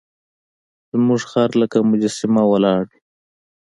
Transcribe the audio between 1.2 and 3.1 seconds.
خر لکه مجسمه ولاړ وي.